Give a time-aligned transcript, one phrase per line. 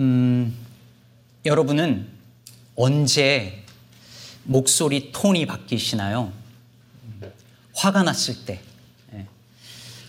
[0.00, 0.56] 음,
[1.44, 2.08] 여러분은
[2.74, 3.62] 언제
[4.42, 6.32] 목소리 톤이 바뀌시나요?
[7.74, 8.60] 화가 났을 때,
[9.14, 9.26] 예,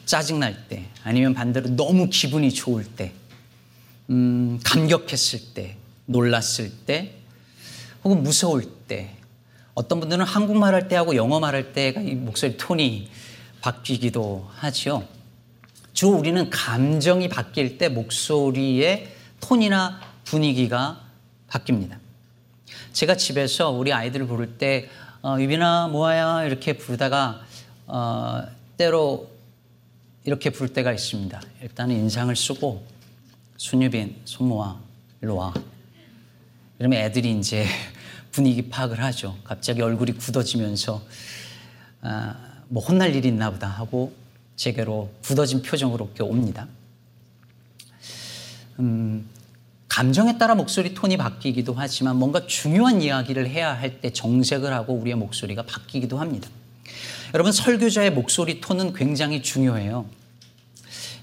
[0.06, 3.12] 짜증날 때, 아니면 반대로 너무 기분이 좋을 때,
[4.10, 7.14] 음, 감격했을 때, 놀랐을 때,
[8.04, 9.16] 혹은 무서울 때,
[9.74, 13.10] 어떤 분들은 한국말 할 때하고 영어 말할 때가 이 목소리 톤이
[13.62, 15.08] 바뀌기도 하지요.
[15.94, 19.15] 주 우리는 감정이 바뀔 때 목소리의
[19.48, 21.02] 톤이나 분위기가
[21.50, 22.00] 바뀝니다.
[22.94, 24.90] 제가 집에서 우리 아이들을 부를 때
[25.22, 27.42] 어, 유빈아 모아야 이렇게 부르다가
[27.86, 28.44] 어,
[28.78, 29.30] 때로
[30.24, 31.40] 이렇게 부를 때가 있습니다.
[31.62, 32.88] 일단은 인상을 쓰고
[33.58, 34.80] 순유빈 손모아
[35.22, 35.54] 일로 와.
[36.80, 37.68] 이러면 애들이 이제
[38.32, 39.38] 분위기 파악을 하죠.
[39.44, 41.04] 갑자기 얼굴이 굳어지면서
[42.02, 42.36] 아,
[42.68, 44.12] 뭐 혼날 일이 있나 보다 하고
[44.56, 46.68] 제게로 굳어진 표정으로 옵니다.
[48.80, 49.30] 음,
[49.96, 55.16] 감정에 따라 목소리 톤이 바뀌기도 하지만 뭔가 중요한 이야기를 해야 할 때 정색을 하고 우리의
[55.16, 56.50] 목소리가 바뀌기도 합니다.
[57.34, 60.06] 여러분 설교자의 목소리 톤은 굉장히 중요해요.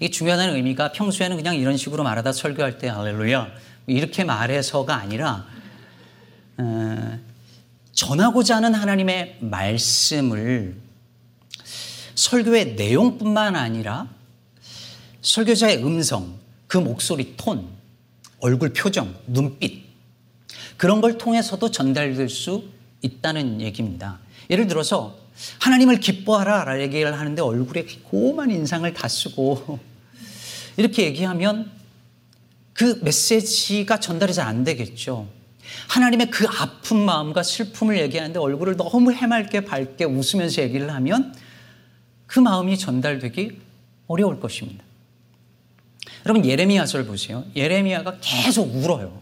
[0.01, 3.49] 이게 중요하다는 의미가 평소에는 그냥 이런 식으로 말하다 설교할 때 할렐루야
[3.89, 5.47] 이렇게 말해서가 아니라
[6.57, 7.19] 어,
[7.93, 10.77] 전하고자 하는 하나님의 말씀을
[12.15, 14.09] 설교의 내용뿐만 아니라
[15.21, 17.82] 설교자의 음성, 그 목소리 톤,
[18.43, 19.85] 얼굴 표정, 눈빛
[20.77, 22.65] 그런 걸 통해서도 전달될 수
[23.01, 24.19] 있다는 얘기입니다.
[24.51, 25.17] 예를 들어서
[25.61, 29.79] 하나님을 기뻐하라 라는 얘기를 하는데 얼굴에 고만 인상을 다 쓰고
[30.77, 31.71] 이렇게 얘기하면
[32.73, 35.29] 그 메시지가 전달이 잘 안 되겠죠.
[35.89, 41.33] 하나님의 그 아픈 마음과 슬픔을 얘기하는데 얼굴을 너무 해맑게 밝게 웃으면서 얘기를 하면
[42.27, 43.61] 그 마음이 전달되기
[44.09, 44.83] 어려울 것입니다.
[46.25, 47.45] 여러분 예레미야서를 보세요.
[47.57, 49.21] 예레미야가 계속 울어요.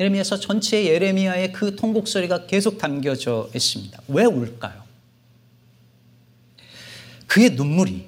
[0.00, 4.00] 예레미야서 전체 예레미야의 그 통곡 소리가 계속 담겨져 있습니다.
[4.08, 4.82] 왜 울까요?
[7.26, 8.06] 그의 눈물이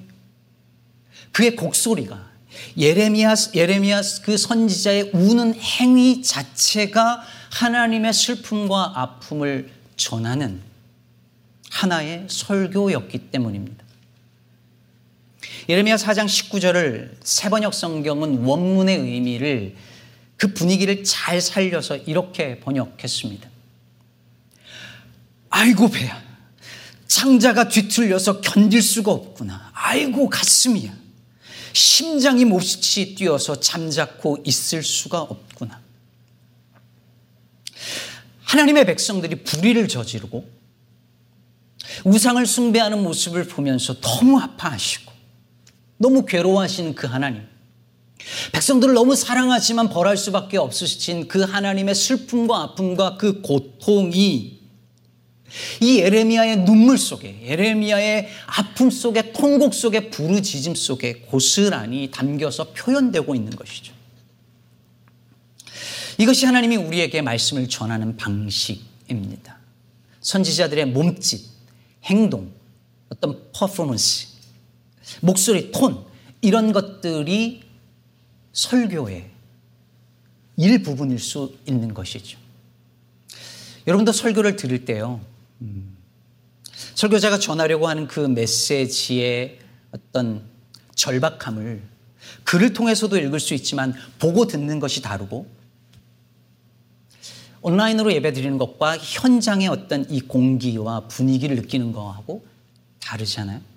[1.31, 2.31] 그의 곡소리가
[2.77, 10.61] 예레미야 예레미야 그 선지자의 우는 행위 자체가 하나님의 슬픔과 아픔을 전하는
[11.69, 13.80] 하나의 설교였기 때문입니다.
[15.69, 19.75] 예레미야 4장 19절을 세번역 성경은 원문의 의미를
[20.37, 23.49] 그 분위기를 잘 살려서 이렇게 번역했습니다.
[25.49, 26.21] 아이고 배야.
[27.07, 29.71] 창자가 뒤틀려서 견딜 수가 없구나.
[29.73, 30.91] 아이고 가슴이야.
[31.73, 35.79] 심장이 몹시 뛰어서 잠자코 있을 수가 없구나.
[38.43, 40.49] 하나님의 백성들이 불의를 저지르고
[42.03, 45.10] 우상을 숭배하는 모습을 보면서 너무 아파하시고
[46.01, 47.43] 너무 괴로워하시는 그 하나님.
[48.51, 54.59] 백성들을 너무 사랑하지만 벌할 수밖에 없으신 그 하나님의 슬픔과 아픔과 그 고통이
[55.81, 63.55] 이 에레미야의 눈물 속에, 에레미야의 아픔 속에, 통곡 속에, 부르짖음 속에 고스란히 담겨서 표현되고 있는
[63.55, 63.93] 것이죠.
[66.17, 69.59] 이것이 하나님이 우리에게 말씀을 전하는 방식입니다.
[70.21, 71.41] 선지자들의 몸짓,
[72.05, 72.51] 행동,
[73.09, 74.30] 어떤 퍼포먼스,
[75.19, 76.03] 목소리, 톤,
[76.41, 77.63] 이런 것들이
[78.53, 79.29] 설교의
[80.57, 82.37] 일부분일 수 있는 것이죠.
[83.87, 85.21] 여러분도 설교를 들을 때요,
[85.61, 85.97] 음,
[86.95, 89.59] 설교자가 전하려고 하는 그 메시지의
[89.91, 90.43] 어떤
[90.95, 91.81] 절박함을
[92.43, 95.47] 글을 통해서도 읽을 수 있지만 보고 듣는 것이 다르고
[97.61, 102.43] 온라인으로 예배 드리는 것과 현장의 어떤 이 공기와 분위기를 느끼는 거하고
[102.99, 103.70] 다르잖아요.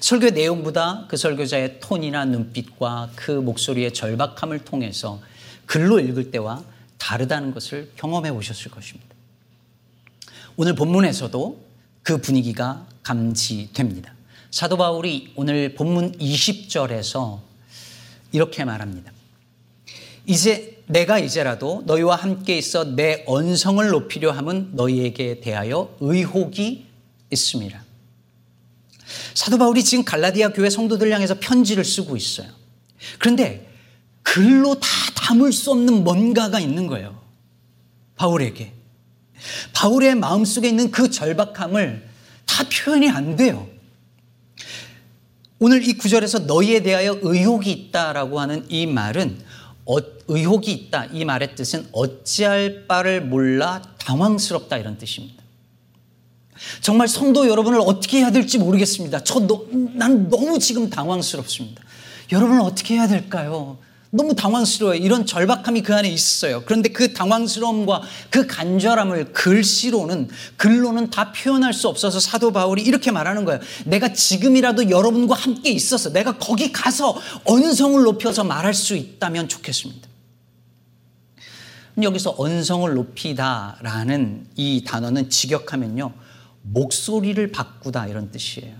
[0.00, 5.20] 설교의 내용보다 그 설교자의 톤이나 눈빛과 그 목소리의 절박함을 통해서
[5.66, 6.62] 글로 읽을 때와
[6.98, 9.14] 다르다는 것을 경험해 보셨을 것입니다.
[10.56, 11.64] 오늘 본문에서도
[12.02, 14.14] 그 분위기가 감지됩니다.
[14.50, 17.40] 사도 바울이 오늘 본문 20절에서
[18.32, 19.12] 이렇게 말합니다.
[20.26, 26.86] 이제 내가 이제라도 너희와 함께 있어 내 언성을 높이려 함은 너희에게 대하여 의혹이
[27.30, 27.82] 있습니다.
[29.34, 32.48] 사도 바울이 지금 갈라디아 교회 성도들 향해서 편지를 쓰고 있어요.
[33.18, 33.68] 그런데
[34.22, 37.20] 글로 다 담을 수 없는 뭔가가 있는 거예요.
[38.16, 38.72] 바울에게.
[39.72, 42.08] 바울의 마음속에 있는 그 절박함을
[42.46, 43.68] 다 표현이 안 돼요.
[45.58, 49.38] 오늘 이 구절에서 너희에 대하여 의혹이 있다라고 하는 이 말은
[49.84, 49.96] 어,
[50.28, 51.06] 의혹이 있다.
[51.06, 55.41] 이 말의 뜻은 어찌할 바를 몰라 당황스럽다 이런 뜻입니다.
[56.80, 59.24] 정말 성도 여러분을 어떻게 해야 될지 모르겠습니다.
[59.24, 61.82] 저, 너, 난 너무 지금 당황스럽습니다.
[62.30, 63.78] 여러분을 어떻게 해야 될까요?
[64.14, 64.98] 너무 당황스러워요.
[64.98, 66.62] 이런 절박함이 그 안에 있어요.
[66.66, 70.28] 그런데 그 당황스러움과 그 간절함을 글씨로는,
[70.58, 73.60] 글로는 다 표현할 수 없어서 사도 바울이 이렇게 말하는 거예요.
[73.86, 80.08] 내가 지금이라도 여러분과 함께 있어서 내가 거기 가서 언성을 높여서 말할 수 있다면 좋겠습니다.
[82.02, 86.12] 여기서 언성을 높이다라는 이 단어는 직역하면요.
[86.62, 88.74] 목소리를 바꾸다 이런 뜻이에요.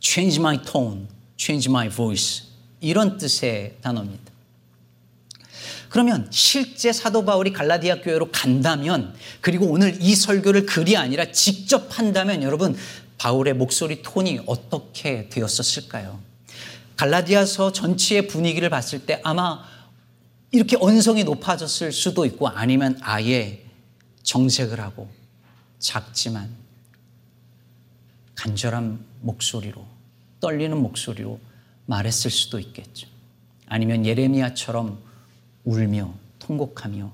[0.00, 1.06] change my tone,
[1.36, 2.44] change my voice.
[2.80, 4.32] 이런 뜻의 단어입니다.
[5.88, 12.42] 그러면 실제 사도 바울이 갈라디아 교회로 간다면 그리고 오늘 이 설교를 글이 아니라 직접 한다면
[12.42, 12.76] 여러분
[13.18, 16.18] 바울의 목소리 톤이 어떻게 되었었을까요?
[16.96, 19.62] 갈라디아서 전체의 분위기를 봤을 때 아마
[20.50, 23.62] 이렇게 언성이 높아졌을 수도 있고 아니면 아예
[24.22, 25.10] 정색을 하고
[25.78, 26.61] 작지만
[28.34, 29.84] 간절한 목소리로
[30.40, 31.38] 떨리는 목소리로
[31.86, 33.08] 말했을 수도 있겠죠.
[33.66, 34.98] 아니면 예레미야처럼
[35.64, 37.12] 울며 통곡하며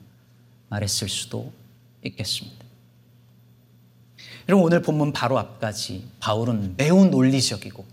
[0.68, 1.52] 말했을 수도
[2.04, 2.64] 있겠습니다.
[4.48, 7.84] 여러분 오늘 본문 바로 앞까지 바울은 매우 논리적이고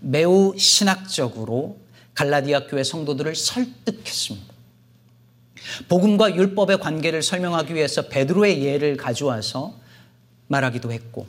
[0.00, 1.78] 매우 신학적으로
[2.14, 4.54] 갈라디아 교회 성도들을 설득했습니다.
[5.88, 9.78] 복음과 율법의 관계를 설명하기 위해서 베드로의 예를 가져와서
[10.46, 11.26] 말하기도 했고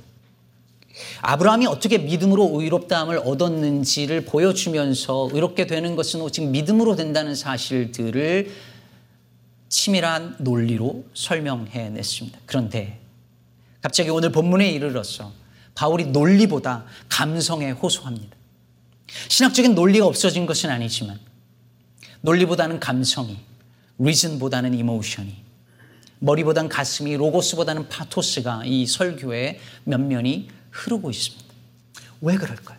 [1.21, 8.51] 아브라함이 어떻게 믿음으로 의롭다함을 얻었는지를 보여주면서 의롭게 되는 것은 오직 믿음으로 된다는 사실들을
[9.69, 12.39] 치밀한 논리로 설명해 냈습니다.
[12.45, 12.99] 그런데
[13.81, 15.31] 갑자기 오늘 본문에 이르러서
[15.75, 18.35] 바울이 논리보다 감성에 호소합니다.
[19.29, 21.19] 신학적인 논리가 없어진 것은 아니지만
[22.21, 23.37] 논리보다는 감성이,
[23.99, 25.35] 리즌보다는 이모션이,
[26.19, 31.45] 머리보다는 가슴이, 로고스보다는 파토스가 이 설교의 면면이 흐르고 있습니다.
[32.21, 32.77] 왜 그럴까요?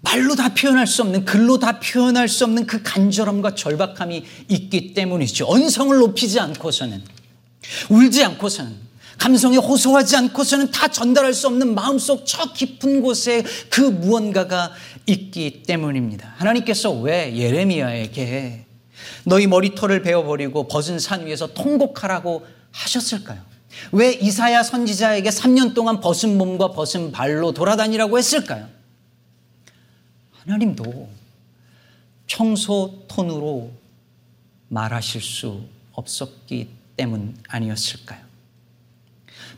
[0.00, 5.46] 말로 다 표현할 수 없는, 글로 다 표현할 수 없는 그 간절함과 절박함이 있기 때문이죠.
[5.48, 7.02] 언성을 높이지 않고서는,
[7.90, 8.88] 울지 않고서는,
[9.18, 14.72] 감성에 호소하지 않고서는 다 전달할 수 없는 마음속 저 깊은 곳에 그 무언가가
[15.06, 16.34] 있기 때문입니다.
[16.36, 18.66] 하나님께서 왜 예레미야에게
[19.24, 23.42] 너희 머리털을 베어버리고 벗은 산 위에서 통곡하라고 하셨을까요?
[23.92, 28.68] 왜 이사야 선지자에게 3년 동안 벗은 몸과 벗은 발로 돌아다니라고 했을까요?
[30.32, 31.08] 하나님도
[32.26, 33.72] 평소 톤으로
[34.68, 38.20] 말하실 수 없었기 때문 아니었을까요?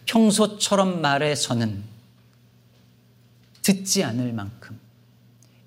[0.06, 1.82] 평소처럼 말해서는
[3.62, 4.78] 듣지 않을 만큼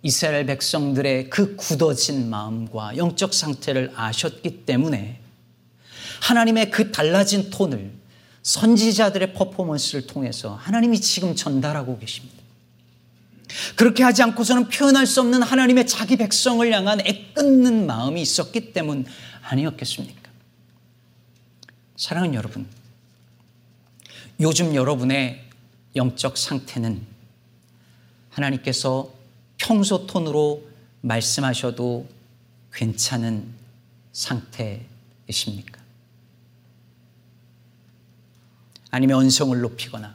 [0.02, 5.22] 이스라엘 백성들의 그 굳어진 마음과 영적 상태를 아셨기 때문에
[6.22, 8.03] 하나님의 그 달라진 톤을
[8.44, 12.44] 선지자들의 퍼포먼스를 통해서 하나님이 지금 전달하고 계십니다.
[13.76, 19.06] 그렇게 하지 않고서는 표현할 수 없는 하나님의 자기 백성을 향한 애끓는 마음이 있었기 때문
[19.42, 20.30] 아니었겠습니까?
[21.96, 22.68] 사랑하는 여러분,
[24.40, 25.44] 요즘 여러분의
[25.96, 27.02] 영적 상태는
[28.30, 29.14] 하나님께서
[29.58, 30.68] 평소 톤으로
[31.02, 32.08] 말씀하셔도
[32.74, 33.48] 괜찮은
[34.12, 35.83] 상태이십니까?
[38.94, 40.14] 아니면 언성을 높이거나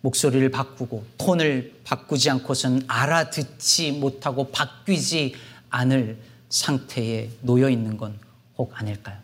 [0.00, 5.34] 목소리를 바꾸고 톤을 바꾸지 않고선 알아듣지 못하고 바뀌지
[5.70, 6.18] 않을
[6.50, 8.18] 상태에 놓여 있는 건
[8.62, 9.16] 혹 아닐까요?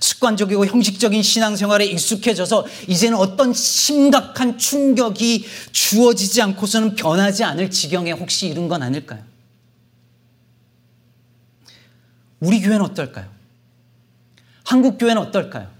[0.00, 8.68] 습관적이고 형식적인 신앙생활에 익숙해져서 이제는 어떤 심각한 충격이 주어지지 않고서는 변하지 않을 지경에 혹시 이른
[8.68, 9.22] 건 아닐까요?
[12.40, 13.30] 우리 교회는 어떨까요?
[14.64, 15.70] 한국 교회는 어떨까요?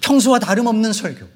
[0.00, 1.26] 평소와 다름없는 설교.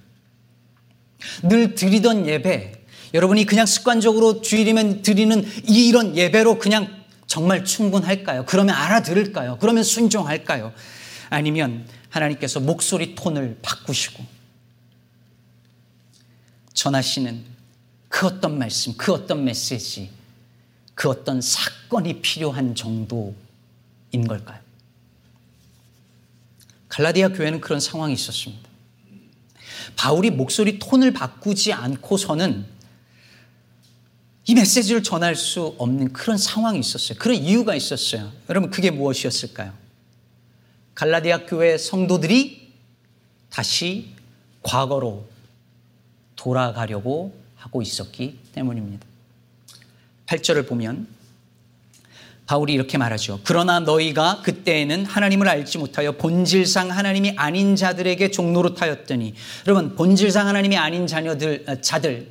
[1.43, 2.73] 늘 드리던 예배.
[3.15, 8.45] 여러분이 그냥 습관적으로 주일이면 드리는 이런 예배로 그냥 정말 충분할까요?
[8.47, 9.59] 그러면 알아들을까요?
[9.61, 10.73] 그러면 순종할까요?
[11.31, 14.25] 아니면 하나님께서 목소리 톤을 바꾸시고
[16.73, 17.45] 전하시는
[18.09, 20.11] 그 어떤 말씀, 그 어떤 메시지,
[20.95, 23.35] 그 어떤 사건이 필요한 정도인
[24.27, 24.68] 걸까요?
[26.89, 28.69] 갈라디아 교회는 그런 상황이 있었습니다.
[29.97, 32.67] 바울이 목소리 톤을 바꾸지 않고서는
[34.47, 37.19] 이 메시지를 전할 수 없는 그런 상황이 있었어요.
[37.19, 38.33] 그런 이유가 있었어요.
[38.49, 39.75] 여러분, 그게 무엇이었을까요?
[40.95, 42.73] 갈라디아 교회 성도들이
[43.51, 44.15] 다시
[44.63, 45.27] 과거로
[46.35, 49.07] 돌아가려고 하고 있었기 때문입니다.
[50.27, 51.07] 8절을 보면
[52.49, 53.41] 바울이 이렇게 말하죠.
[53.45, 59.35] 그러나 너희가 그때에는 하나님을 알지 못하여 본질상 하나님이 아닌 자들에게 종로로 타였더니
[59.67, 62.29] 여러분 본질상 하나님이 아닌 자녀들 아, 자들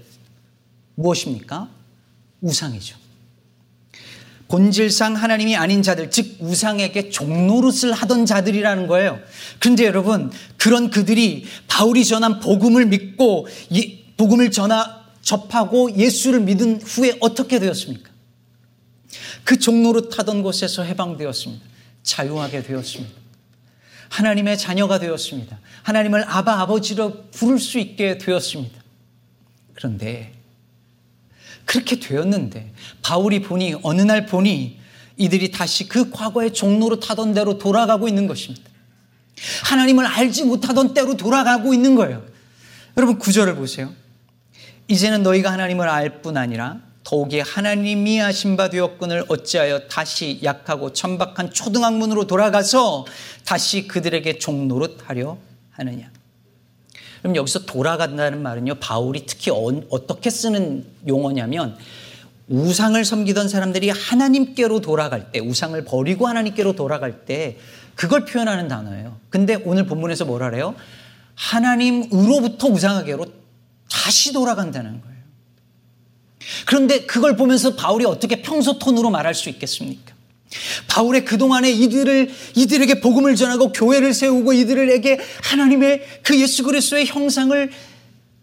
[0.95, 1.69] 무엇입니까?
[2.41, 2.97] 우상이죠.
[4.47, 9.19] 본질상 하나님이 아닌 자들, 즉 우상에게 종노릇을 하던 자들이라는 거예요.
[9.59, 13.47] 그런데 여러분, 그런 그들이 바울이 전한 복음을 믿고
[14.15, 18.06] 복음을 전하 접하고 예수를 믿은 후에 어떻게 되었습니까?
[19.43, 21.65] 그 종노릇 하던 곳에서 해방되었습니다.
[22.03, 23.13] 자유하게 되었습니다.
[24.09, 25.59] 하나님의 자녀가 되었습니다.
[25.83, 28.81] 하나님을 아바 아버지로 부를 수 있게 되었습니다.
[29.73, 30.33] 그런데
[31.65, 34.79] 그렇게 되었는데 바울이 보니 어느 날 보니
[35.17, 38.69] 이들이 다시 그 과거의 종로로 타던 대로 돌아가고 있는 것입니다.
[39.65, 42.25] 하나님을 알지 못하던 때로 돌아가고 있는 거예요.
[42.95, 43.93] 여러분 구절을 보세요.
[44.87, 51.53] 이제는 너희가 하나님을 알 뿐 아니라 더욱이 하나님이 하신 바 되었건을 어찌하여 다시 약하고 천박한
[51.53, 53.05] 초등학문으로 돌아가서
[53.45, 55.37] 다시 그들에게 종노릇하려
[55.71, 56.11] 하느냐.
[57.21, 61.77] 그럼 여기서 돌아간다는 말은요, 바울이 특히 어, 떻게 쓰는 용어냐면,
[62.49, 67.57] 우상을 섬기던 사람들이 하나님께로 돌아갈 때, 우상을 버리고 하나님께로 돌아갈 때,
[67.95, 69.17] 그걸 표현하는 단어예요.
[69.29, 70.75] 근데 오늘 본문에서 뭐라 그래요?
[71.35, 73.27] 하나님으로부터 우상에게로
[73.89, 75.16] 다시 돌아간다는 거예요.
[76.65, 80.15] 그런데 그걸 보면서 바울이 어떻게 평소 톤으로 말할 수 있겠습니까?
[80.87, 87.69] 바울의 그동안에 이들을, 이들에게 복음을 전하고 교회를 세우고 이들에게 하나님의 그 예수 그리스도의 형상을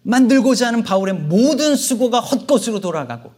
[0.02, 3.32] 만들고자 하는 바울의 모든 수고가 헛것으로 돌아가고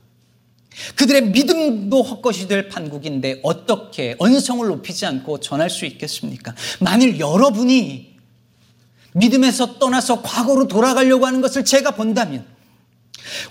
[0.97, 6.55] 그들의 믿음도 헛것이 될 판국인데 어떻게 언성을 높이지 않고 전할 수 있겠습니까?
[6.81, 8.17] 만일 여러분이
[9.15, 12.45] 믿음에서 떠나서 과거로 돌아가려고 하는 것을 제가 본다면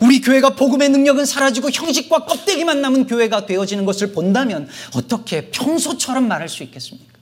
[0.02, 6.50] 우리 교회가 복음의 능력은 사라지고 형식과 껍데기만 남은 교회가 되어지는 것을 본다면 어떻게 평소처럼 말할
[6.50, 7.14] 수 있겠습니까?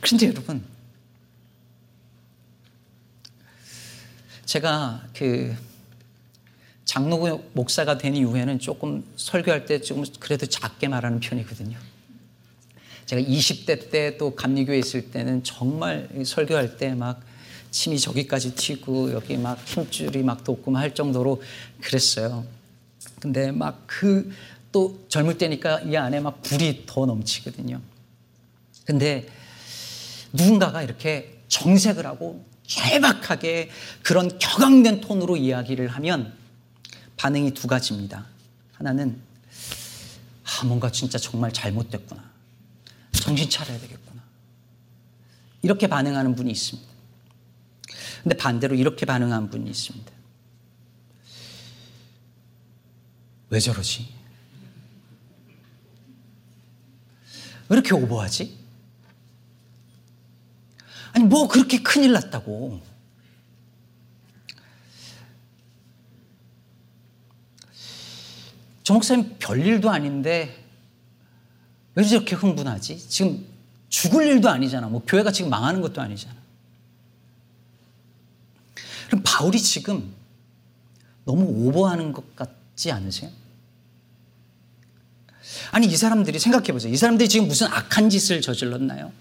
[0.00, 0.64] 그런데 여러분,
[4.44, 5.54] 제가 그
[6.84, 11.76] 장로교 목사가 된 이후에는 조금 설교할 때 조금 그래도 작게 말하는 편이거든요.
[13.04, 17.20] 제가 20대 때 또 감리교에 있을 때는 정말 설교할 때 막
[17.70, 21.42] 침이 저기까지 튀고 여기 막 힘줄이 막 돋고 할 정도로
[21.80, 22.44] 그랬어요.
[23.20, 24.30] 근데 막 그
[24.72, 27.80] 또 젊을 때니까 이 안에 막 불이 더 넘치거든요.
[28.84, 29.26] 근데
[30.32, 33.70] 누군가가 이렇게 정색을 하고 절박하게
[34.02, 36.34] 그런 격앙된 톤으로 이야기를 하면
[37.16, 38.26] 반응이 두 가지입니다.
[38.74, 39.20] 하나는
[40.44, 42.22] 아, 뭔가 진짜 정말 잘못됐구나.
[43.12, 44.22] 정신 차려야 되겠구나.
[45.62, 46.88] 이렇게 반응하는 분이 있습니다.
[48.22, 50.12] 근데 반대로 이렇게 반응한 분이 있습니다.
[53.50, 54.08] 왜 저러지?
[57.68, 58.58] 왜 이렇게 오버하지?
[61.12, 62.80] 아니, 뭐 그렇게 큰일 났다고.
[68.82, 70.64] 저 목사님 별일도 아닌데
[71.94, 73.08] 왜 저렇게 흥분하지?
[73.08, 73.44] 지금
[73.90, 74.88] 죽을 일도 아니잖아.
[74.88, 76.34] 뭐 교회가 지금 망하는 것도 아니잖아.
[79.08, 80.14] 그럼 바울이 지금
[81.24, 83.30] 너무 오버하는 것 같지 않으세요?
[85.72, 86.92] 아니, 이 사람들이 생각해 보세요.
[86.92, 89.12] 이 사람들이 지금 무슨 악한 짓을 저질렀나요?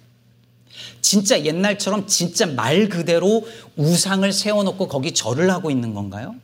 [1.01, 6.35] 진짜 옛날처럼 진짜 말 그대로 우상을 세워놓고 거기 절을 하고 있는 건가요?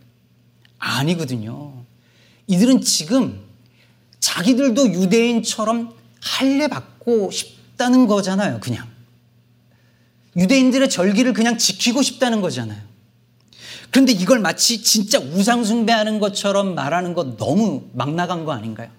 [0.79, 1.73] 아니거든요.
[2.47, 3.41] 이들은 지금
[4.19, 8.87] 자기들도 유대인처럼 할례 받고 싶다는 거잖아요, 그냥.
[10.35, 12.92] 유대인들의 절기를 그냥 지키고 싶다는 거잖아요.
[13.93, 18.89] 그런데 이걸 마치 진짜 우상숭배하는 것처럼 말하는 것 너무 막 나간 거 아닌가요?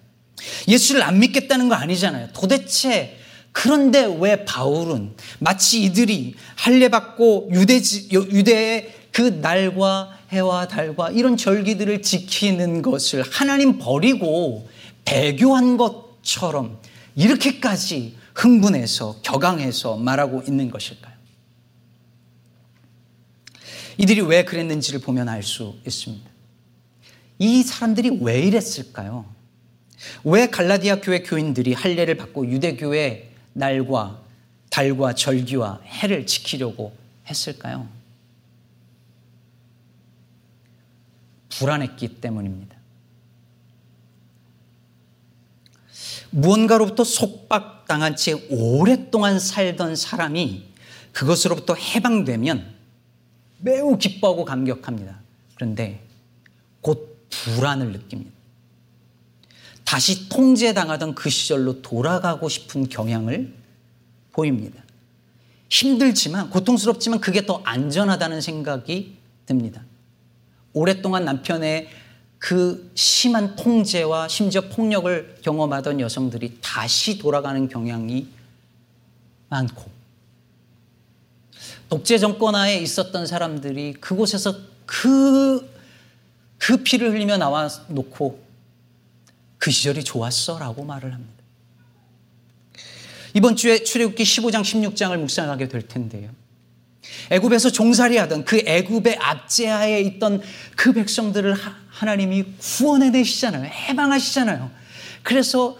[0.68, 2.28] 예수를 안 믿겠다는 거 아니잖아요.
[2.32, 3.18] 도대체
[3.50, 7.80] 그런데 왜 바울은 마치 이들이 할례받고 유대
[8.12, 14.68] 유대의 그 날과 해와 달과 이런 절기들을 지키는 것을 하나님 버리고
[15.04, 16.78] 배교한 것처럼
[17.16, 21.13] 이렇게까지 흥분해서 격앙해서 말하고 있는 것일까요?
[23.98, 26.30] 이들이 왜 그랬는지를 보면 알 수 있습니다.
[27.38, 29.24] 이 사람들이 왜 이랬을까요?
[30.24, 34.20] 왜 갈라디아 교회 교인들이 할례를 받고 유대교의 날과
[34.70, 36.96] 달과 절기와 해를 지키려고
[37.28, 37.88] 했을까요?
[41.50, 42.74] 불안했기 때문입니다.
[46.30, 50.64] 무언가로부터 속박당한 채 오랫동안 살던 사람이
[51.12, 52.73] 그것으로부터 해방되면
[53.58, 55.20] 매우 기뻐하고 감격합니다.
[55.54, 56.02] 그런데
[56.80, 58.32] 곧 불안을 느낍니다.
[59.84, 63.54] 다시 통제당하던 그 시절로 돌아가고 싶은 경향을
[64.32, 64.82] 보입니다.
[65.68, 69.82] 힘들지만, 고통스럽지만 그게 더 안전하다는 생각이 듭니다.
[70.72, 71.88] 오랫동안 남편의
[72.38, 78.28] 그 심한 통제와 심지어 폭력을 경험하던 여성들이 다시 돌아가는 경향이
[79.48, 79.93] 많고
[81.88, 85.70] 독재 정권 하에 있었던 사람들이 그곳에서 그,
[86.58, 88.42] 그 피를 흘리며 나와 놓고
[89.58, 91.32] 그 시절이 좋았어 라고 말을 합니다.
[93.34, 96.30] 이번 주에 출애굽기 15장 16장을 묵상하게 될 텐데요.
[97.30, 100.40] 애굽에서 종살이 하던 그 애굽의 압제하에 있던
[100.76, 101.56] 그 백성들을
[101.88, 103.64] 하나님이 구원해 내시잖아요.
[103.64, 104.70] 해방하시잖아요.
[105.22, 105.78] 그래서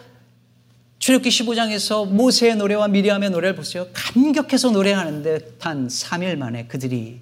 [1.05, 3.87] 출애굽기 15장에서 모세의 노래와 미리암의 노래를 보세요.
[3.93, 7.21] 감격해서 노래하는데 단 3일 만에 그들이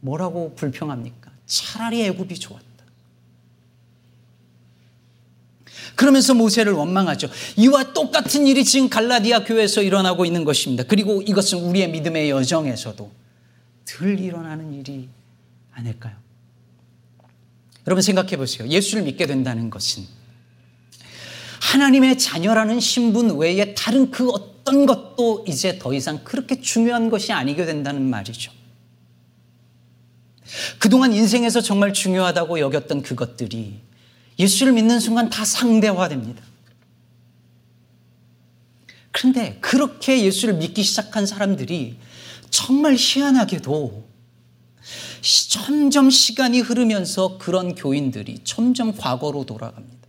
[0.00, 1.30] 뭐라고 불평합니까?
[1.44, 2.64] 차라리 애굽이 좋았다.
[5.96, 7.28] 그러면서 모세를 원망하죠.
[7.58, 10.84] 이와 똑같은 일이 지금 갈라디아 교회에서 일어나고 있는 것입니다.
[10.84, 13.10] 그리고 이것은 우리의 믿음의 여정에서도
[13.84, 15.10] 늘 일어나는 일이
[15.72, 16.14] 아닐까요?
[17.86, 18.66] 여러분 생각해 보세요.
[18.66, 20.19] 예수를 믿게 된다는 것은
[21.70, 27.64] 하나님의 자녀라는 신분 외에 다른 그 어떤 것도 이제 더 이상 그렇게 중요한 것이 아니게
[27.64, 28.50] 된다는 말이죠.
[30.80, 33.78] 그동안 인생에서 정말 중요하다고 여겼던 그것들이
[34.36, 36.42] 예수를 믿는 순간 다 상대화됩니다.
[39.12, 41.98] 그런데 그렇게 예수를 믿기 시작한 사람들이
[42.50, 44.08] 정말 희한하게도
[45.50, 49.99] 점점 시간이 흐르면서 그런 교인들이 점점 과거로 돌아갑니다.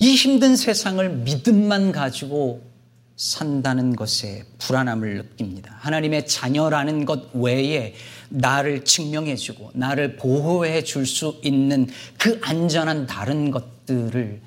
[0.00, 2.68] 이 힘든 세상을 믿음만 가지고
[3.16, 5.76] 산다는 것에 불안함을 느낍니다.
[5.80, 7.94] 하나님의 자녀라는 것 외에
[8.30, 11.86] 나를 증명해주고 나를 보호해 줄 수 있는
[12.18, 14.40] 그 안전한 다른 것들을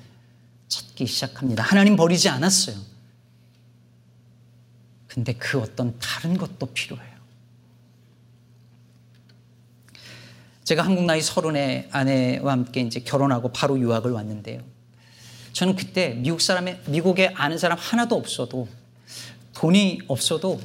[0.66, 1.62] 찾기 시작합니다.
[1.62, 2.74] 하나님 버리지 않았어요.
[5.06, 7.14] 근데 그 어떤 다른 것도 필요해요.
[10.64, 14.74] 제가 한국 나이 서른의 아내와 함께 이제 결혼하고 바로 유학을 왔는데요.
[15.54, 18.68] 저는 그때 미국 사람의 미국에 아는 사람 하나도 없어도
[19.54, 20.60] 돈이 없어도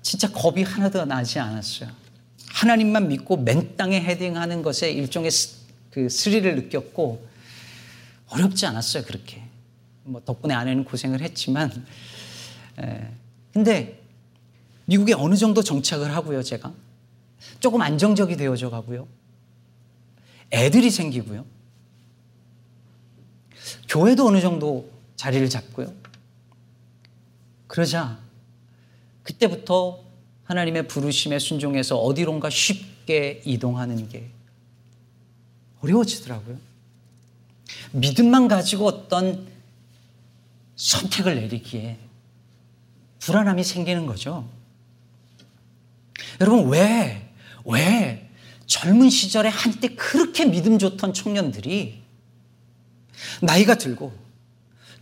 [0.00, 1.90] 진짜 겁이 하나도 나지 않았어요.
[2.48, 5.30] 하나님만 믿고 맨 땅에 헤딩하는 것에 일종의
[5.90, 7.28] 그 스릴을 느꼈고
[8.28, 9.42] 어렵지 않았어요 그렇게.
[10.04, 11.70] 뭐 덕분에 아내는 고생을 했지만,
[12.78, 13.08] 에,
[13.52, 14.00] 근데
[14.86, 16.72] 미국에 어느 정도 정착을 하고요 제가
[17.60, 19.06] 조금 안정적이 되어져 가고요.
[20.52, 21.44] 애들이 생기고요.
[23.88, 25.92] 교회도 어느 정도 자리를 잡고요.
[27.66, 28.18] 그러자
[29.22, 30.04] 그때부터
[30.44, 34.30] 하나님의 부르심에 순종해서 어디론가 쉽게 이동하는 게
[35.80, 36.58] 어려워지더라고요.
[37.92, 39.46] 믿음만 가지고 어떤
[40.76, 41.98] 선택을 내리기에
[43.20, 44.48] 불안함이 생기는 거죠.
[46.40, 47.30] 여러분, 왜,
[47.64, 48.28] 왜
[48.66, 52.03] 젊은 시절에 한때 그렇게 믿음 좋던 청년들이
[53.42, 54.12] 나이가 들고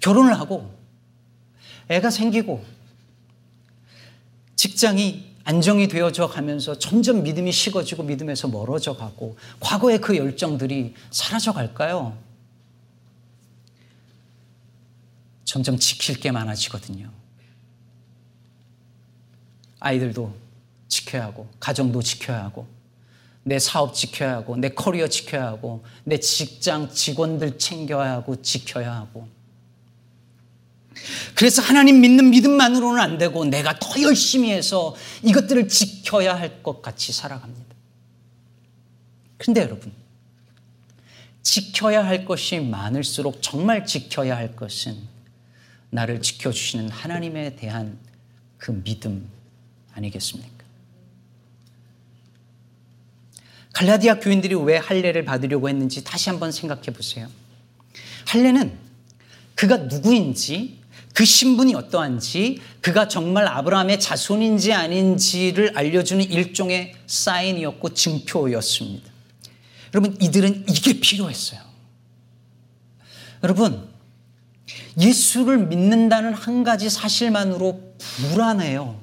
[0.00, 0.74] 결혼을 하고
[1.88, 2.64] 애가 생기고
[4.56, 12.16] 직장이 안정이 되어져 가면서 점점 믿음이 식어지고 믿음에서 멀어져 가고 과거의 그 열정들이 사라져 갈까요?
[15.44, 17.10] 점점 지킬 게 많아지거든요.
[19.80, 20.34] 아이들도
[20.88, 22.66] 지켜야 하고, 가정도 지켜야 하고,
[23.44, 29.28] 내 사업 지켜야 하고, 내 커리어 지켜야 하고, 내 직장 직원들 챙겨야 하고, 지켜야 하고.
[31.34, 37.12] 그래서 하나님 믿는 믿음만으로는 안 되고 내가 더 열심히 해서 이것들을 지켜야 할 것 같이
[37.12, 37.74] 살아갑니다.
[39.38, 39.92] 근데 여러분,
[41.42, 44.96] 지켜야 할 것이 많을수록 정말 지켜야 할 것은
[45.90, 47.98] 나를 지켜주시는 하나님에 대한
[48.58, 49.28] 그 믿음
[49.94, 50.61] 아니겠습니까?
[53.72, 57.28] 갈라디아 교인들이 왜 할례를 받으려고 했는지 다시 한번 생각해 보세요.
[58.26, 58.78] 할례는
[59.54, 60.80] 그가 누구인지
[61.14, 69.10] 그 신분이 어떠한지 그가 정말 아브라함의 자손인지 아닌지를 알려주는 일종의 사인이었고 증표였습니다.
[69.94, 71.60] 여러분 이들은 이게 필요했어요.
[73.42, 73.88] 여러분
[74.98, 79.00] 예수를 믿는다는 한 가지 사실만으로 불안해요.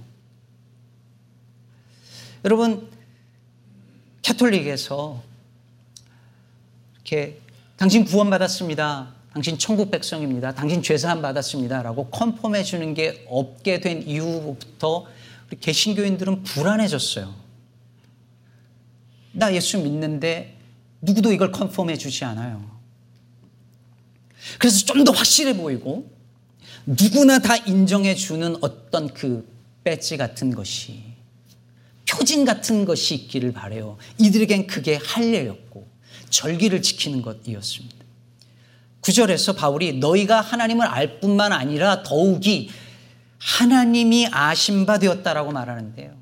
[2.45, 2.88] 여러분
[4.29, 5.23] 캐톨릭에서
[6.95, 7.39] 이렇게
[7.77, 9.15] 당신 구원받았습니다.
[9.33, 10.53] 당신 천국 백성입니다.
[10.53, 11.81] 당신 죄사함 받았습니다.
[11.81, 15.07] 라고 컨펌해 주는 게 없게 된 이후부터
[15.47, 17.33] 우리 개신교인들은 불안해졌어요.
[19.31, 20.57] 나 예수 믿는데
[21.01, 22.69] 누구도 이걸 컨펌해 주지 않아요.
[24.59, 26.11] 그래서 좀 더 확실해 보이고
[26.85, 29.47] 누구나 다 인정해 주는 어떤 그
[29.83, 31.08] 배지 같은 것이
[32.09, 33.97] 표징 같은 것이 있기를 바래요.
[34.17, 35.87] 이들에겐 그게 할례였고
[36.29, 37.97] 절기를 지키는 것이었습니다.
[39.01, 42.69] 9절에서 바울이 너희가 하나님을 알 뿐만 아니라 더욱이
[43.37, 46.17] 하나님이 아신 바 되었다라고 말하는데요.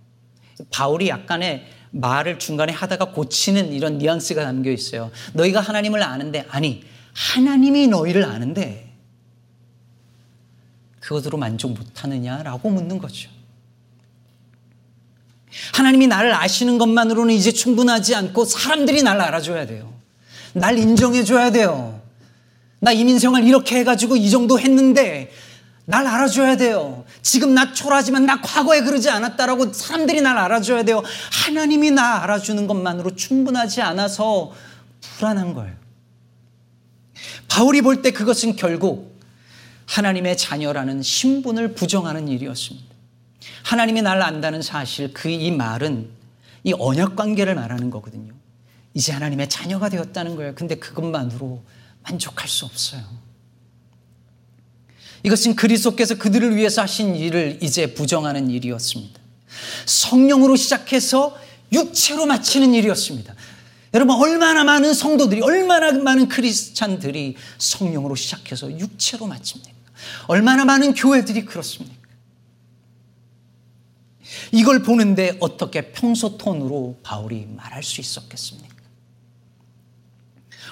[0.72, 5.12] 바울이 약간의 말을 중간에 하다가 고치는 이런 뉘앙스가 담겨 있어요.
[5.34, 8.94] 너희가 하나님을 아는데 아니 하나님이 너희를 아는데
[11.00, 13.37] 그것으로 만족 못하느냐라고 묻는 거죠.
[15.74, 19.94] 하나님이 나를 아시는 것만으로는 이제 충분하지 않고 사람들이 날 알아줘야 돼요.
[20.54, 22.02] 날 인정해줘야 돼요.
[22.80, 25.32] 나 이민생활 이렇게 해가지고 이 정도 했는데
[25.86, 27.06] 날 알아줘야 돼요.
[27.22, 31.02] 지금 나 초라하지만 나 과거에 그러지 않았다라고 사람들이 날 알아줘야 돼요.
[31.32, 34.52] 하나님이 나 알아주는 것만으로 충분하지 않아서
[35.18, 35.76] 불안한 거예요.
[37.48, 39.18] 바울이 볼 때 그것은 결국
[39.88, 42.87] 하나님의 자녀라는 신분을 부정하는 일이었습니다.
[43.64, 46.10] 하나님이 날 안다는 사실, 그 이 말은
[46.64, 48.34] 이 언약 관계를 말하는 거거든요.
[48.94, 50.56] 이제 하나님의 자녀가 되었다는 거예요.
[50.56, 51.64] 근데 그것만으로
[52.04, 53.02] 만족할 수 없어요.
[55.24, 59.20] 이것은 그리스도께서 그들을 위해서 하신 일을 이제 부정하는 일이었습니다.
[59.86, 61.38] 성령으로 시작해서
[61.72, 63.34] 육체로 마치는 일이었습니다.
[63.94, 69.72] 여러분 얼마나 많은 성도들이 얼마나 많은 크리스찬들이 성령으로 시작해서 육체로 마칩니까?
[70.28, 71.97] 얼마나 많은 교회들이 그렇습니까?
[74.52, 78.76] 이걸 보는데 어떻게 평소 톤으로 바울이 말할 수 있었겠습니까?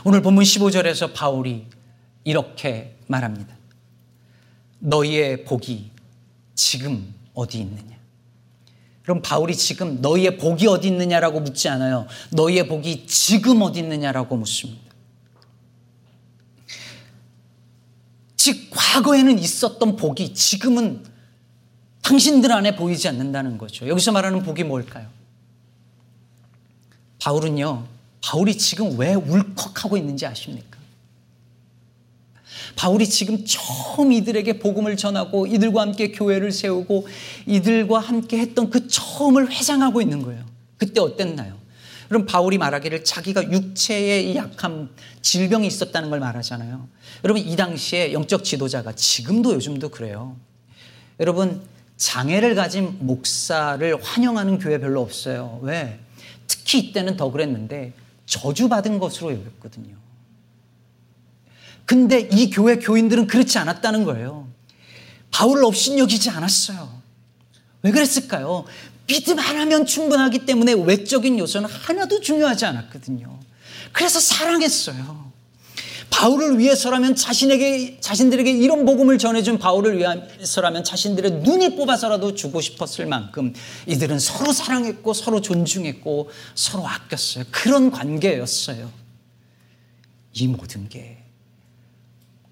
[0.03, 1.67] 오늘 본문 15절에서 바울이
[2.23, 3.55] 이렇게 말합니다.
[4.79, 5.91] 너희의 복이
[6.53, 7.95] 지금 어디 있느냐?
[9.03, 12.07] 그럼 바울이 지금 너희의 복이 어디 있느냐라고 묻지 않아요.
[12.31, 14.81] 너희의 복이 지금 어디 있느냐라고 묻습니다.
[18.35, 21.03] 즉, 과거에는 있었던 복이 지금은
[22.05, 23.87] 당신들 안에 보이지 않는다는 거죠.
[23.87, 25.07] 여기서 말하는 복이 뭘까요?
[27.19, 27.87] 바울은요,
[28.23, 30.77] 바울이 지금 왜 울컥하고 있는지 아십니까?
[32.75, 37.07] 바울이 지금 처음 이들에게 복음을 전하고 이들과 함께 교회를 세우고
[37.47, 40.45] 이들과 함께 했던 그 처음을 회상하고 있는 거예요.
[40.77, 41.57] 그때 어땠나요?
[42.07, 44.89] 그럼 바울이 말하기를 자기가 육체의 약함,
[45.23, 46.87] 질병이 있었다는 걸 말하잖아요.
[47.23, 50.37] 여러분, 이 당시에 영적 지도자가 지금도 요즘도 그래요.
[51.19, 51.63] 여러분,
[51.97, 55.59] 장애를 가진 목사를 환영하는 교회 별로 없어요.
[55.61, 55.99] 왜?
[56.47, 57.93] 특히 이때는 더 그랬는데
[58.25, 59.95] 저주받은 것으로 여겼거든요.
[61.85, 64.47] 근데 이 교회 교인들은 그렇지 않았다는 거예요.
[65.31, 67.01] 바울을 업신여기지 않았어요.
[67.83, 68.65] 왜 그랬을까요?
[69.07, 73.39] 믿음 하나면 충분하기 때문에 외적인 요소는 하나도 중요하지 않았거든요.
[73.91, 75.31] 그래서 사랑했어요.
[76.09, 83.53] 바울을 위해서라면 자신에게 자신들에게 이런 복음을 전해준 바울을 위해서라면 자신들의 눈이 뽑아서라도 주고 싶었을 만큼
[83.87, 87.45] 이들은 서로 사랑했고 서로 존중했고 서로 아꼈어요.
[87.51, 88.91] 그런 관계였어요.
[90.33, 91.17] 이 모든 게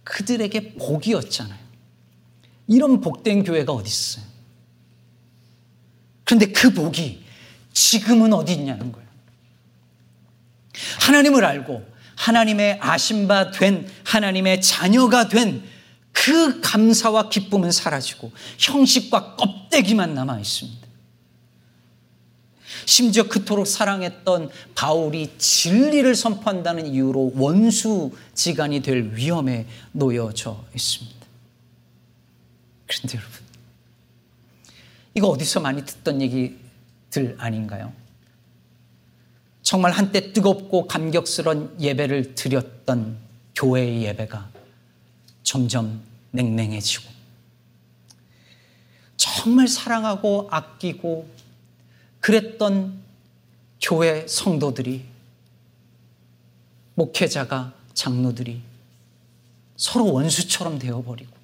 [0.03, 1.63] 그들에게 복이었잖아요.
[2.67, 4.25] 이런 복된 교회가 어디 있어요?
[6.23, 7.23] 그런데 그 복이
[7.73, 9.07] 지금은 어디 있냐는 거예요.
[11.01, 11.92] 하나님을 알고
[12.23, 15.73] 하나님의 아신 바된 하나님의 자녀가 된
[16.13, 20.87] 그 감사와 기쁨은 사라지고 형식과 껍데기만 남아 있습니다.
[22.85, 31.27] 심지어 그토록 사랑했던 바울이 진리를 선포한다는 이유로 원수지간이 될 위험에 놓여져 있습니다.
[32.85, 33.39] 그런데 여러분,
[35.15, 37.91] 이거 어디서 많이 듣던 얘기들 아닌가요?
[39.73, 43.17] 정말 한때 뜨겁고 감격스러운 예배를 드렸던
[43.55, 44.51] 교회의 예배가
[45.41, 47.09] 점점 냉랭해지고
[49.17, 51.27] 정말 사랑하고 아끼고
[52.19, 53.01] 그랬던
[53.81, 55.05] 교회 성도들이
[56.93, 58.61] 목회자가 장로들이
[59.75, 61.35] 서로 원수처럼 되어버리고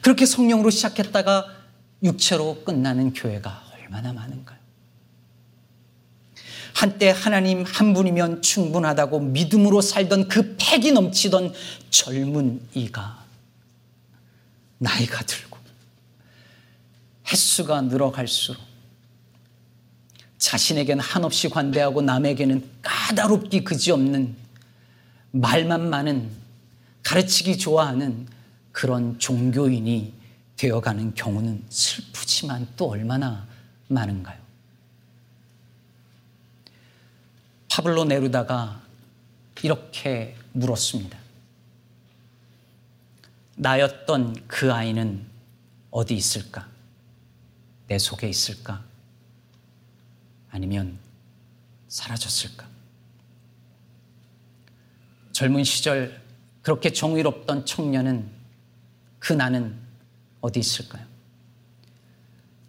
[0.00, 1.44] 그렇게 성령으로 시작했다가
[2.02, 4.61] 육체로 끝나는 교회가 얼마나 많은가요?
[6.82, 11.54] 한때 하나님 한 분이면 충분하다고 믿음으로 살던 그 패기 넘치던
[11.90, 13.24] 젊은 이가
[14.78, 15.58] 나이가 들고
[17.30, 18.60] 횟수가 늘어갈수록
[20.38, 24.34] 자신에게는 한없이 관대하고 남에게는 까다롭기 그지없는
[25.30, 26.30] 말만 많은
[27.04, 28.26] 가르치기 좋아하는
[28.72, 30.12] 그런 종교인이
[30.56, 33.46] 되어가는 경우는 슬프지만 또 얼마나
[33.86, 34.41] 많은가요?
[37.72, 38.82] 파블로 네루다가
[39.62, 41.18] 이렇게 물었습니다.
[43.56, 45.24] 나였던 그 아이는
[45.90, 46.68] 어디 있을까?
[47.86, 48.84] 내 속에 있을까?
[50.50, 50.98] 아니면
[51.88, 52.68] 사라졌을까?
[55.32, 56.20] 젊은 시절
[56.60, 58.30] 그렇게 정의롭던 청년은
[59.18, 59.78] 그 나는
[60.42, 61.06] 어디 있을까요?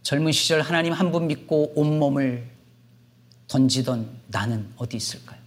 [0.04, 2.53] 젊은 시절 하나님 한 분 믿고 온몸을
[3.48, 5.40] 던지던 나는 어디 있을까요?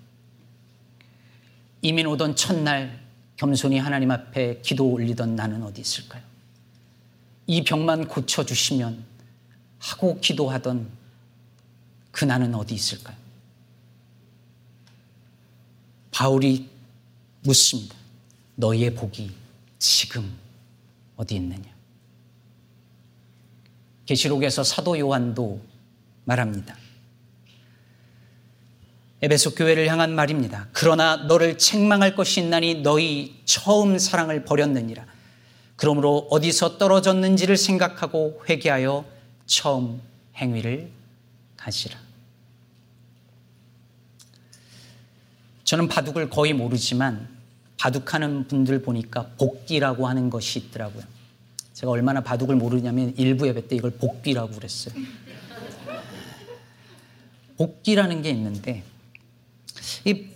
[1.82, 3.00] 이민 오던 첫날
[3.36, 6.22] 겸손히 하나님 앞에 기도 올리던 나는 어디 있을까요?
[7.46, 9.04] 이 병만 고쳐주시면
[9.78, 10.88] 하고 기도하던
[12.10, 13.16] 그 나는 어디 있을까요?
[16.10, 16.68] 바울이
[17.42, 17.94] 묻습니다.
[18.56, 19.30] 너희의 복이
[19.78, 20.36] 지금
[21.16, 21.70] 어디 있느냐?
[24.06, 25.60] 계시록에서 사도 요한도
[26.24, 26.76] 말합니다.
[29.22, 30.68] 에베소 교회를 향한 말입니다.
[30.72, 35.06] 그러나 너를 책망할 것이 있나니 너희 처음 사랑을 버렸느니라.
[35.76, 39.04] 그러므로 어디서 떨어졌는지를 생각하고 회개하여
[39.46, 40.00] 처음
[40.36, 40.90] 행위를
[41.56, 41.98] 가시라.
[45.64, 47.28] 저는 바둑을 거의 모르지만
[47.78, 51.02] 바둑하는 분들 보니까 복기라고 하는 것이 있더라고요.
[51.72, 54.94] 제가 얼마나 바둑을 모르냐면 일부 예배 때 이걸 복귀라고 그랬어요.
[57.56, 58.82] 복귀라는 게 있는데
[60.06, 60.28] 이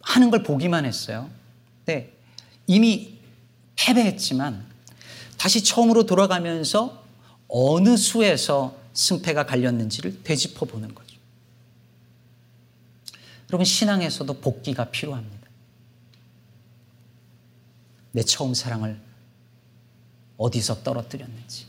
[0.00, 1.30] 하는 걸 보기만 했어요.
[1.84, 2.12] 근데
[2.66, 3.18] 이미
[3.76, 4.66] 패배했지만
[5.36, 7.04] 다시 처음으로 돌아가면서
[7.48, 11.16] 어느 수에서 승패가 갈렸는지를 되짚어 보는 거죠.
[13.50, 15.48] 여러분 신앙에서도 복귀가 필요합니다.
[18.12, 18.98] 내 처음 사랑을
[20.38, 21.66] 어디서 떨어뜨렸는지.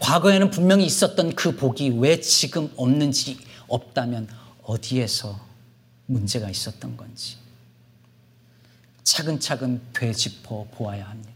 [0.00, 3.38] 과거에는 분명히 있었던 그 복이 왜 지금 없는지
[3.70, 4.28] 없다면
[4.64, 5.40] 어디에서
[6.06, 7.36] 문제가 있었던 건지
[9.04, 11.30] 차근차근 되짚어 보아야 합니다.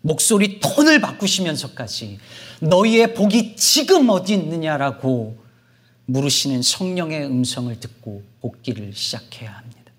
[0.00, 2.18] 목소리 톤을 바꾸시면서까지
[2.60, 5.40] 너희의 복이 지금 어디 있느냐라고
[6.06, 9.92] 물으시는 성령의 음성을 듣고 복기를 시작해야 합니다.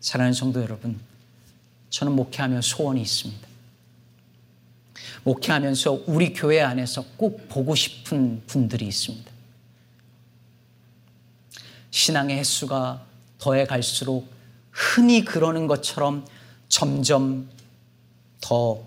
[0.00, 0.98] 사랑하는 성도 여러분,
[1.90, 3.53] 저는 목회하며 소원이 있습니다.
[5.24, 9.30] 목회하면서 우리 교회 안에서 꼭 보고 싶은 분들이 있습니다.
[11.90, 13.06] 신앙의 횟수가
[13.38, 14.28] 더해 갈수록
[14.70, 16.26] 흔히 그러는 것처럼
[16.68, 17.48] 점점
[18.40, 18.82] 더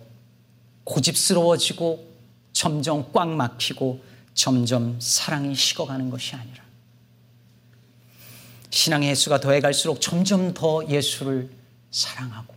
[0.84, 2.06] 고집스러워지고
[2.52, 4.04] 점점 꽉 막히고
[4.34, 6.64] 점점 사랑이 식어가는 것이 아니라
[8.70, 11.50] 신앙의 횟수가 더해 갈수록 점점 더 예수를
[11.92, 12.54] 사랑하고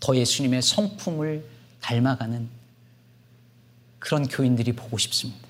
[0.00, 1.44] 더 예수님의 성품을
[1.80, 2.48] 닮아가는
[3.98, 5.46] 그런 교인들이 보고 싶습니다.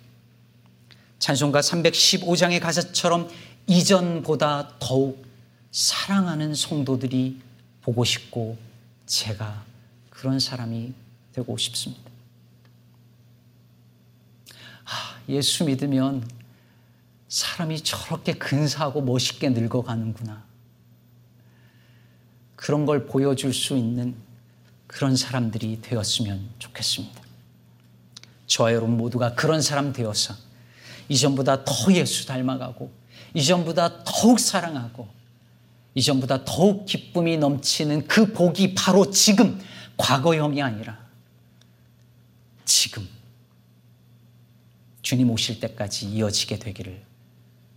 [1.18, 3.28] 찬송가 315장의 가사처럼
[3.66, 5.24] 이전보다 더욱
[5.70, 7.40] 사랑하는 성도들이
[7.82, 8.56] 보고 싶고
[9.06, 9.64] 제가
[10.10, 10.92] 그런 사람이
[11.32, 12.10] 되고 싶습니다.
[14.84, 16.26] 아, 예수 믿으면
[17.28, 20.42] 사람이 저렇게 근사하고 멋있게 늙어가는구나.
[22.56, 24.16] 그런 걸 보여줄 수 있는
[24.88, 27.22] 그런 사람들이 되었으면 좋겠습니다.
[28.48, 30.34] 저와 여러분 모두가 그런 사람 되어서
[31.08, 32.90] 이전보다 더 예수 닮아가고
[33.34, 35.06] 이전보다 더욱 사랑하고
[35.94, 39.60] 이전보다 더욱 기쁨이 넘치는 그 복이 바로 지금
[39.96, 40.98] 과거형이 아니라
[42.64, 43.06] 지금
[45.02, 47.02] 주님 오실 때까지 이어지게 되기를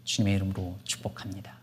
[0.06, 1.61] 주님의 이름으로 축복합니다.